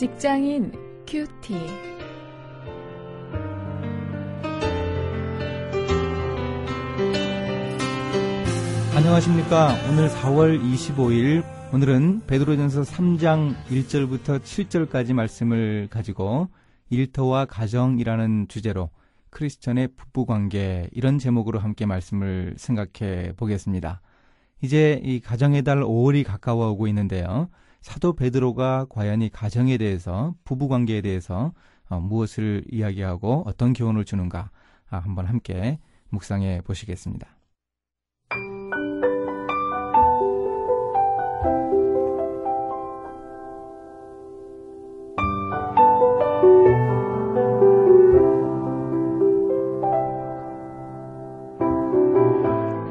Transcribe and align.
직장인 0.00 0.72
큐티. 1.06 1.54
안녕하십니까. 8.96 9.74
오늘 9.90 10.08
4월 10.08 10.58
25일, 10.58 11.44
오늘은 11.74 12.22
베드로전서 12.26 12.80
3장 12.80 13.54
1절부터 13.66 14.40
7절까지 14.40 15.12
말씀을 15.12 15.88
가지고 15.90 16.48
일터와 16.88 17.44
가정이라는 17.44 18.48
주제로 18.48 18.88
크리스천의 19.28 19.88
부부 19.96 20.24
관계 20.24 20.88
이런 20.92 21.18
제목으로 21.18 21.58
함께 21.58 21.84
말씀을 21.84 22.54
생각해 22.56 23.34
보겠습니다. 23.36 24.00
이제 24.62 24.98
이 25.04 25.20
가정의 25.20 25.60
달 25.60 25.82
5월이 25.82 26.24
가까워 26.24 26.70
오고 26.70 26.86
있는데요. 26.88 27.50
사도 27.80 28.14
베드로가 28.14 28.86
과연 28.88 29.22
이 29.22 29.30
가정에 29.30 29.78
대해서 29.78 30.34
부부 30.44 30.68
관계에 30.68 31.00
대해서 31.00 31.52
어, 31.88 31.98
무엇을 31.98 32.64
이야기하고 32.70 33.44
어떤 33.46 33.72
교훈을 33.72 34.04
주는가 34.04 34.50
아, 34.90 34.98
한번 34.98 35.26
함께 35.26 35.78
묵상해 36.10 36.62
보시겠습니다. 36.62 37.28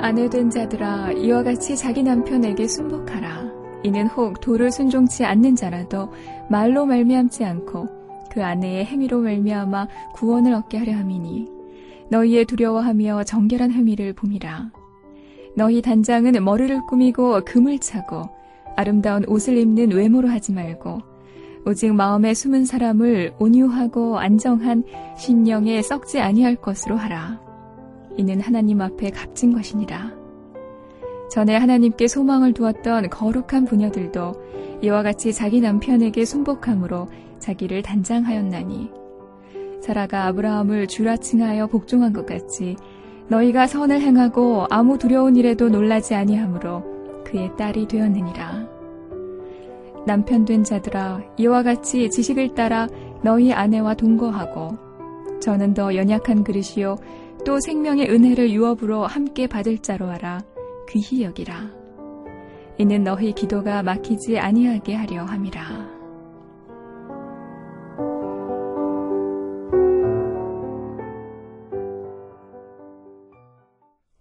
아내 0.02 0.28
된 0.28 0.50
자들아 0.50 1.12
이와 1.12 1.44
같이 1.44 1.78
자기 1.78 2.02
남편에게 2.02 2.68
순복하라. 2.68 3.49
이는 3.84 4.08
혹 4.08 4.42
도를 4.42 4.72
순종치 4.72 5.26
않는 5.26 5.56
자라도 5.56 6.12
말로 6.50 6.86
말미암지 6.86 7.46
않고 7.46 7.88
그 8.32 8.44
아내의 8.44 8.86
행위로 8.86 9.22
말미암아 9.22 9.88
구원을 10.14 10.54
얻게 10.54 10.78
하려 10.78 10.94
함이니 10.94 11.48
너희의 12.10 12.46
두려워하며 12.46 13.24
정결한 13.24 13.72
행위를 13.72 14.14
봄이라. 14.14 14.72
너희 15.56 15.82
단장은 15.82 16.44
머리를 16.44 16.80
꾸미고 16.88 17.42
금을 17.46 17.80
차고 17.80 18.30
아름다운 18.76 19.26
옷을 19.28 19.58
입는 19.58 19.92
외모로 19.92 20.30
하지 20.30 20.54
말고 20.54 21.02
오직 21.66 21.94
마음에 21.94 22.34
숨은 22.34 22.66
사람을 22.66 23.34
온유하고 23.40 24.18
안정한 24.18 24.84
신령에 25.18 25.82
썩지 25.82 26.20
아니할 26.20 26.56
것으로 26.56 26.96
하라. 26.96 27.40
이는 28.18 28.40
하나님 28.40 28.82
앞에 28.82 29.10
값진 29.12 29.54
것이니라. 29.54 30.19
전에 31.30 31.56
하나님께 31.56 32.08
소망을 32.08 32.54
두었던 32.54 33.10
거룩한 33.10 33.66
부녀들도 33.66 34.34
이와 34.82 35.04
같이 35.04 35.34
자기 35.34 35.62
남편에게 35.62 36.26
순복함으로 36.26 37.08
자기를 37.40 37.82
단장하였나니 37.82 38.92
사라가 39.82 40.26
아브라함을 40.26 40.88
주라 40.88 41.18
칭하여 41.18 41.68
복종한 41.68 42.14
것 42.14 42.26
같이 42.26 42.76
너희가 43.28 43.68
선을 43.68 44.02
행하고 44.02 44.66
아무 44.70 44.98
두려운 44.98 45.36
일에도 45.36 45.70
놀라지 45.70 46.16
아니하므로 46.16 46.84
그의 47.24 47.56
딸이 47.58 47.88
되었느니라. 47.88 48.68
남편 50.06 50.46
된 50.46 50.64
자들아 50.64 51.22
이와 51.38 51.62
같이 51.62 52.10
지식을 52.10 52.56
따라 52.56 52.88
너희 53.22 53.54
아내와 53.54 53.94
동거하고 53.94 54.78
저는 55.40 55.74
더 55.74 55.96
연약한 55.96 56.44
그릇이요 56.44 56.96
또 57.46 57.60
생명의 57.60 58.10
은혜를 58.10 58.50
유업으로 58.50 59.06
함께 59.06 59.48
받을 59.48 59.78
자로 59.78 60.10
알아 60.10 60.40
귀히 60.90 61.24
여기라. 61.24 61.70
이는 62.80 63.04
너희 63.04 63.32
기도가 63.34 63.84
막히지 63.84 64.40
아니하게 64.40 64.96
하려 64.96 65.24
함이라. 65.24 66.00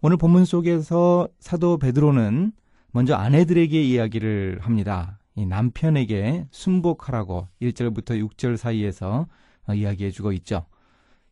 오늘 0.01 0.17
본문 0.17 0.45
속에서 0.45 1.29
사도 1.41 1.79
베드로는 1.79 2.53
먼저 2.93 3.15
아내들에게 3.15 3.81
이야기를 3.81 4.59
합니다. 4.61 5.19
이 5.37 5.47
남편에게 5.47 6.47
순복하라고 6.51 7.49
1절부터 7.63 8.29
6절 8.29 8.57
사이에서 8.57 9.27
이야기해 9.73 10.11
주고 10.11 10.33
있죠. 10.33 10.67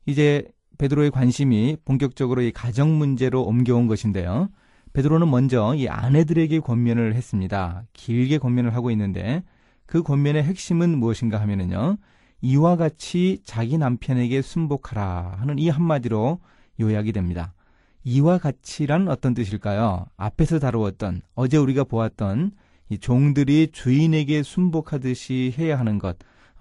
이제 0.07 0.47
베드로의 0.79 1.11
관심이 1.11 1.77
본격적으로 1.85 2.43
이 2.43 2.53
가정 2.53 2.99
문제로 2.99 3.43
옮겨온 3.43 3.87
것인데요. 3.87 4.49
베드로는 4.97 5.31
먼저 5.31 5.75
이 5.75 5.89
아내들에게 5.89 6.61
권면을 6.61 7.15
했습니다. 7.17 7.83
길게 7.93 8.39
권면을 8.39 8.75
하고 8.75 8.91
있는데 8.93 9.43
그 9.85 10.03
권면의 10.03 10.43
핵심은 10.43 10.97
무엇인가 10.97 11.39
하면은요. 11.39 11.99
이와 12.41 12.77
같이 12.77 13.43
자기 13.45 13.77
남편에게 13.77 14.41
순복하라 14.41 15.37
하는 15.37 15.59
이 15.59 15.69
한마디로 15.69 16.41
요약이 16.81 17.13
됩니다. 17.13 17.53
이와 18.05 18.39
같이란 18.39 19.09
어떤 19.09 19.35
뜻일까요? 19.35 20.07
앞에서 20.17 20.59
다루었던 20.61 21.21
어제 21.35 21.59
우리가 21.59 21.85
보았던 21.85 22.53
이 22.89 22.97
종들이 22.97 23.69
주인에게 23.73 24.43
순복하듯이 24.43 25.55
해야 25.59 25.79
하는 25.79 25.99
것 25.99 26.17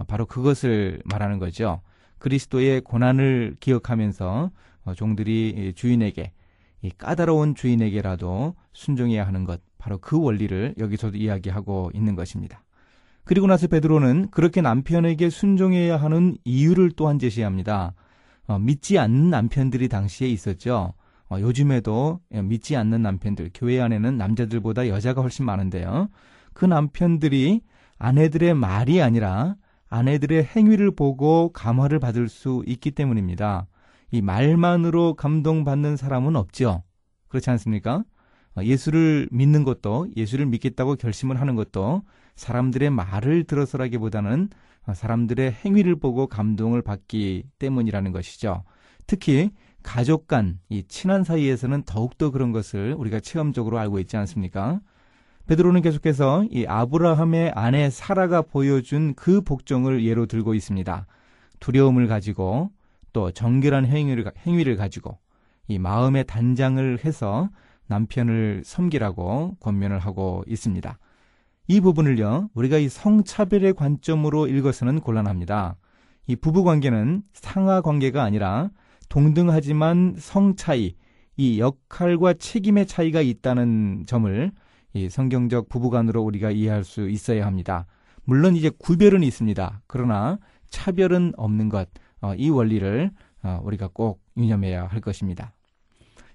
바로 0.07 0.25
그것을 0.25 1.01
말하는 1.05 1.39
거죠. 1.39 1.79
그리스도의 2.17 2.81
고난을 2.81 3.55
기억하면서 3.61 4.51
어, 4.83 4.93
종들이 4.93 5.71
주인에게 5.73 6.33
까다로운 6.97 7.55
주인에게라도 7.55 8.55
순종해야 8.73 9.25
하는 9.25 9.43
것 9.43 9.61
바로 9.77 9.97
그 9.97 10.19
원리를 10.19 10.75
여기서도 10.77 11.17
이야기하고 11.17 11.91
있는 11.93 12.15
것입니다. 12.15 12.63
그리고 13.23 13.47
나서 13.47 13.67
베드로는 13.67 14.29
그렇게 14.29 14.61
남편에게 14.61 15.29
순종해야 15.29 15.97
하는 15.97 16.37
이유를 16.43 16.91
또한 16.95 17.17
제시합니다. 17.17 17.93
어, 18.47 18.59
믿지 18.59 18.99
않는 18.99 19.31
남편들이 19.31 19.89
당시에 19.89 20.27
있었죠. 20.27 20.93
어, 21.29 21.39
요즘에도 21.39 22.19
믿지 22.29 22.75
않는 22.75 23.01
남편들, 23.01 23.49
교회 23.53 23.81
안에는 23.81 24.17
남자들보다 24.17 24.87
여자가 24.87 25.21
훨씬 25.21 25.45
많은데요. 25.45 26.09
그 26.53 26.65
남편들이 26.65 27.61
아내들의 27.97 28.53
말이 28.53 29.01
아니라 29.01 29.55
아내들의 29.89 30.43
행위를 30.43 30.91
보고 30.91 31.51
감화를 31.51 31.99
받을 31.99 32.29
수 32.29 32.63
있기 32.67 32.91
때문입니다. 32.91 33.67
이 34.11 34.21
말만으로 34.21 35.15
감동받는 35.15 35.97
사람은 35.97 36.35
없죠. 36.35 36.83
그렇지 37.27 37.49
않습니까? 37.51 38.03
어, 38.55 38.63
예수를 38.63 39.27
믿는 39.31 39.63
것도 39.63 40.07
예수를 40.15 40.45
믿겠다고 40.45 40.95
결심을 40.95 41.39
하는 41.41 41.55
것도 41.55 42.03
사람들의 42.35 42.89
말을 42.89 43.43
들어서라기보다는 43.45 44.49
어, 44.87 44.93
사람들의 44.93 45.51
행위를 45.51 45.95
보고 45.97 46.27
감동을 46.27 46.81
받기 46.81 47.43
때문이라는 47.59 48.11
것이죠. 48.11 48.63
특히 49.07 49.51
가족 49.83 50.27
간, 50.27 50.59
이 50.69 50.83
친한 50.87 51.23
사이에서는 51.23 51.83
더욱더 51.83 52.31
그런 52.31 52.51
것을 52.51 52.95
우리가 52.97 53.19
체험적으로 53.19 53.77
알고 53.77 53.99
있지 53.99 54.17
않습니까? 54.17 54.79
베드로는 55.47 55.81
계속해서 55.83 56.45
이 56.49 56.65
아브라함의 56.67 57.51
아내 57.53 57.91
사라가 57.91 58.41
보여준 58.41 59.13
그 59.13 59.41
복종을 59.41 60.03
예로 60.03 60.25
들고 60.25 60.55
있습니다. 60.55 61.05
두려움을 61.59 62.07
가지고 62.07 62.71
또 63.15 63.31
정결한 63.31 63.85
행위를, 63.85 64.29
행위를 64.45 64.75
가지고 64.75 65.17
이 65.69 65.79
마음의 65.79 66.25
단장을 66.25 66.99
해서 67.05 67.49
남편을 67.87 68.63
섬기라고 68.65 69.55
권면을 69.61 69.99
하고 69.99 70.43
있습니다. 70.47 70.99
이 71.69 71.79
부분을요, 71.79 72.49
우리가 72.53 72.77
이 72.77 72.89
성차별의 72.89 73.75
관점으로 73.75 74.47
읽어서는 74.47 74.99
곤란합니다. 74.99 75.77
이 76.27 76.35
부부 76.35 76.65
관계는 76.65 77.23
상하 77.31 77.79
관계가 77.79 78.21
아니라 78.21 78.69
동등하지만 79.07 80.15
성 80.17 80.57
차이, 80.57 80.97
이 81.37 81.61
역할과 81.61 82.33
책임의 82.33 82.85
차이가 82.85 83.21
있다는 83.21 84.03
점을 84.07 84.51
이 84.93 85.09
성경적 85.09 85.69
부부간으로 85.69 86.21
우리가 86.21 86.51
이해할 86.51 86.83
수 86.83 87.07
있어야 87.07 87.45
합니다. 87.45 87.85
물론 88.25 88.57
이제 88.57 88.69
구별은 88.77 89.23
있습니다. 89.23 89.83
그러나 89.87 90.37
차별은 90.69 91.31
없는 91.37 91.69
것, 91.69 91.87
어, 92.25 92.33
이 92.35 92.49
원리를 92.49 93.11
어, 93.43 93.59
우리가 93.63 93.89
꼭 93.93 94.23
유념해야 94.35 94.87
할 94.87 94.99
것입니다. 94.99 95.53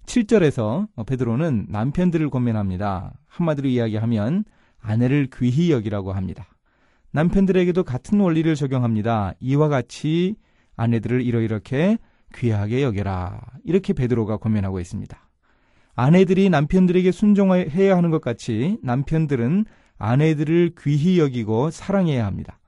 7절에서 0.06 0.86
어, 0.94 1.04
베드로는 1.04 1.66
남편들을 1.68 2.30
권면합니다. 2.30 3.12
한마디로 3.26 3.68
이야기하면 3.68 4.44
아내를 4.80 5.28
귀히 5.36 5.72
여기라고 5.72 6.12
합니다. 6.12 6.46
남편들에게도 7.10 7.82
같은 7.82 8.20
원리를 8.20 8.54
적용합니다. 8.54 9.34
이와 9.40 9.68
같이 9.68 10.36
아내들을 10.76 11.22
이러이렇게 11.22 11.98
귀하게 12.36 12.84
여겨라. 12.84 13.40
이렇게 13.64 13.92
베드로가 13.92 14.36
권면하고 14.36 14.78
있습니다. 14.78 15.18
아내들이 15.96 16.50
남편들에게 16.50 17.10
순종해야 17.10 17.96
하는 17.96 18.10
것 18.10 18.20
같이 18.20 18.78
남편들은 18.84 19.64
아내들을 19.98 20.74
귀히 20.80 21.18
여기고 21.18 21.70
사랑해야 21.70 22.24
합니다. 22.24 22.60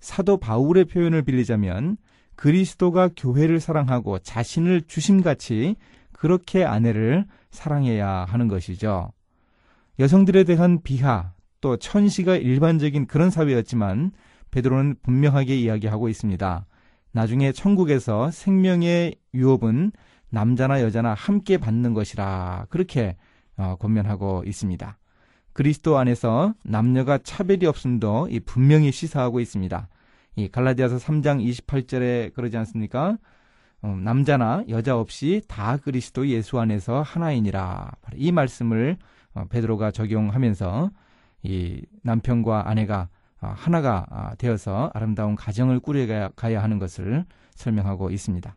사도 0.00 0.36
바울의 0.36 0.86
표현을 0.86 1.22
빌리자면 1.22 1.96
그리스도가 2.36 3.10
교회를 3.16 3.60
사랑하고 3.60 4.18
자신을 4.20 4.82
주심같이 4.82 5.76
그렇게 6.12 6.64
아내를 6.64 7.26
사랑해야 7.50 8.26
하는 8.28 8.48
것이죠. 8.48 9.12
여성들에 9.98 10.44
대한 10.44 10.82
비하 10.82 11.32
또 11.60 11.76
천시가 11.76 12.36
일반적인 12.36 13.06
그런 13.06 13.30
사회였지만 13.30 14.12
베드로는 14.50 14.96
분명하게 15.02 15.56
이야기하고 15.56 16.08
있습니다. 16.08 16.66
나중에 17.12 17.52
천국에서 17.52 18.30
생명의 18.30 19.16
유업은 19.34 19.92
남자나 20.30 20.82
여자나 20.82 21.14
함께 21.14 21.56
받는 21.56 21.94
것이라 21.94 22.66
그렇게 22.68 23.16
어, 23.56 23.76
권면하고 23.76 24.44
있습니다. 24.46 24.98
그리스도 25.54 25.96
안에서 25.96 26.52
남녀가 26.62 27.16
차별이 27.16 27.64
없음도 27.64 28.28
분명히 28.44 28.92
시사하고 28.92 29.40
있습니다. 29.40 29.88
이 30.36 30.48
갈라디아서 30.48 30.96
3장 30.96 31.42
28절에 31.42 32.34
그러지 32.34 32.58
않습니까? 32.58 33.16
어, 33.80 33.88
남자나 33.88 34.64
여자 34.68 34.98
없이 34.98 35.40
다 35.48 35.78
그리스도 35.78 36.28
예수 36.28 36.60
안에서 36.60 37.00
하나이니라. 37.00 37.92
이 38.14 38.32
말씀을 38.32 38.98
어, 39.34 39.46
베드로가 39.48 39.90
적용하면서 39.90 40.90
이 41.42 41.82
남편과 42.02 42.68
아내가 42.68 43.08
어, 43.40 43.52
하나가 43.56 44.06
아, 44.10 44.34
되어서 44.36 44.90
아름다운 44.92 45.36
가정을 45.36 45.80
꾸려가야 45.80 46.62
하는 46.62 46.78
것을 46.78 47.24
설명하고 47.54 48.10
있습니다. 48.10 48.56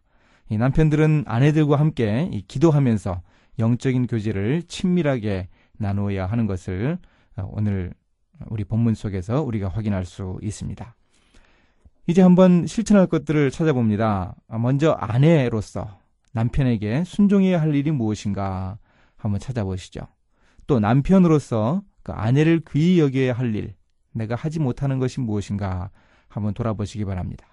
이 0.50 0.58
남편들은 0.58 1.26
아내들과 1.28 1.78
함께 1.78 2.30
기도하면서 2.48 3.22
영적인 3.60 4.08
교제를 4.08 4.64
친밀하게 4.64 5.48
나누어야 5.78 6.26
하는 6.26 6.46
것을 6.46 6.98
오늘 7.38 7.94
우리 8.50 8.64
본문 8.64 8.96
속에서 8.96 9.44
우리가 9.44 9.70
확인할 9.70 10.06
수 10.06 10.40
있습니다. 10.42 10.96
이제 12.10 12.24
한번 12.24 12.66
실천할 12.66 13.06
것들을 13.06 13.52
찾아봅니다. 13.52 14.34
먼저 14.48 14.94
아내로서 14.94 16.00
남편에게 16.34 17.04
순종해야 17.04 17.62
할 17.62 17.76
일이 17.76 17.92
무엇인가 17.92 18.80
한번 19.16 19.40
찾아보시죠. 19.40 20.08
또 20.66 20.80
남편으로서 20.80 21.84
그 22.02 22.12
아내를 22.12 22.64
귀히 22.72 23.00
여겨야 23.00 23.34
할 23.34 23.54
일, 23.54 23.76
내가 24.12 24.34
하지 24.34 24.60
못하는 24.60 24.98
것이 24.98 25.20
무엇인가 25.20 25.92
한번 26.30 26.56
돌아보시기 26.56 27.06
바랍니다. 27.06 27.46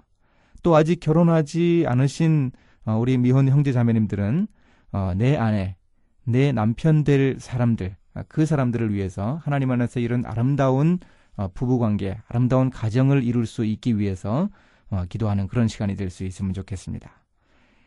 또 0.62 0.75
아직 0.75 1.00
결혼하지 1.00 1.85
않으신 1.87 2.50
어, 2.87 2.97
우리 2.97 3.19
미혼 3.19 3.50
형제 3.50 3.73
자매님들은 3.73 4.47
어, 4.93 5.12
내 5.19 5.37
아내, 5.37 5.76
내 6.25 6.52
남편 6.52 7.05
될 7.05 7.37
사람들, 7.38 7.94
그 8.29 8.47
사람들을 8.47 8.94
위해서 8.94 9.38
하나님 9.44 9.70
안에서 9.70 10.00
이런 10.00 10.25
아름다운 10.25 10.94
어, 10.94 11.06
부부관계, 11.55 12.19
아름다운 12.29 12.71
가정을 12.71 13.23
이룰 13.25 13.47
수 13.47 13.65
있기 13.65 13.99
위해서 13.99 14.49
어, 14.91 15.05
기도하는 15.09 15.49
그런 15.49 15.69
시간이 15.69 15.97
될 15.97 16.11
수 16.11 16.25
있으면 16.25 16.53
좋겠습니다. 16.53 17.11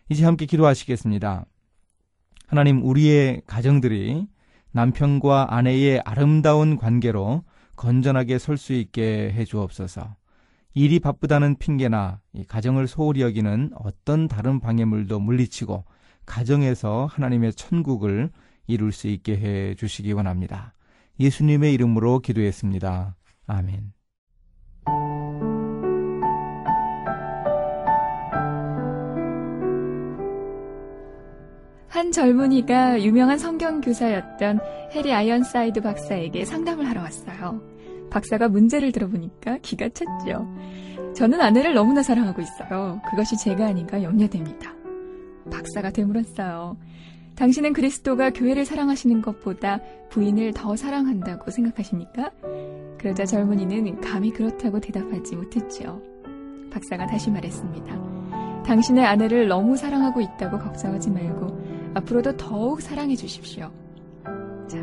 이제 0.10 0.26
함께 0.26 0.46
기도하시겠습니다. 0.46 1.46
하나님, 2.48 2.84
우리의 2.84 3.42
가정들이 3.48 4.28
남편과 4.72 5.54
아내의 5.56 6.02
아름다운 6.06 6.78
관계로 6.78 7.44
건전하게 7.76 8.40
설 8.40 8.58
수 8.58 8.74
있게 8.74 9.32
해 9.32 9.46
주옵소서. 9.46 10.16
일이 10.74 11.00
바쁘다는 11.00 11.56
핑계나 11.58 12.22
가정을 12.48 12.88
소홀히 12.88 13.22
여기는 13.22 13.72
어떤 13.76 14.28
다른 14.28 14.60
방해물도 14.60 15.20
물리치고 15.20 15.86
가정에서 16.26 17.08
하나님의 17.10 17.54
천국을 17.54 18.30
이룰 18.68 18.92
수 18.92 19.08
있게 19.08 19.38
해 19.38 19.76
주시기 19.76 20.12
원합니다. 20.14 20.74
예수님의 21.20 21.74
이름으로 21.74 22.20
기도했습니다. 22.20 23.16
아멘. 23.50 23.94
한 31.88 32.12
젊은이가 32.12 33.02
유명한 33.02 33.40
성경 33.40 33.82
교사였던 33.82 34.60
해리 34.94 35.12
아이언사이드 35.12 35.82
박사에게 35.82 36.46
상담을 36.46 36.88
하러 36.88 37.02
왔어요. 37.02 37.62
박사가 38.12 38.50
문제를 38.50 38.92
들어보니까 38.92 39.58
기가 39.62 39.90
찼죠. 39.90 40.48
저는 41.16 41.42
아내를 41.42 41.74
너무나 41.74 42.04
사랑하고 42.04 42.42
있어요. 42.42 43.02
그것이 43.10 43.36
죄가 43.38 43.66
아닌가 43.66 44.02
염려됩니다. 44.02 44.74
박사가 45.52 45.90
되물었어요. 45.92 46.78
당신은 47.40 47.72
그리스도가 47.72 48.32
교회를 48.32 48.66
사랑하시는 48.66 49.22
것보다 49.22 49.80
부인을 50.10 50.52
더 50.54 50.76
사랑한다고 50.76 51.52
생각하십니까? 51.52 52.32
그러자 52.98 53.26
젊은이는 53.26 54.02
감히 54.02 54.30
그렇다고 54.32 54.82
대답하지 54.82 55.38
못했지요. 55.38 56.02
박사가 56.70 57.08
다시 57.08 57.32
말했습니다. 57.32 58.64
당신의 58.66 59.06
아내를 59.06 59.48
너무 59.48 59.78
사랑하고 59.78 60.20
있다고 60.20 60.60
걱정하지 60.60 61.12
말고 61.12 61.94
앞으로도 61.94 62.36
더욱 62.36 62.82
사랑해 62.82 63.16
주십시오. 63.16 63.72
자, 64.68 64.78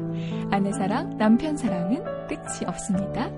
아내 0.50 0.72
사랑, 0.72 1.18
남편 1.18 1.58
사랑은 1.58 2.02
끝이 2.26 2.66
없습니다. 2.66 3.30